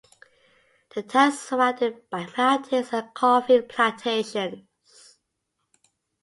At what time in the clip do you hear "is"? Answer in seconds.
1.31-1.39